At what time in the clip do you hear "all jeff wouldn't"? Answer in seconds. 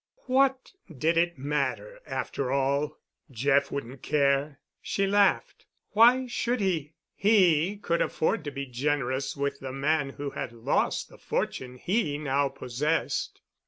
2.51-4.01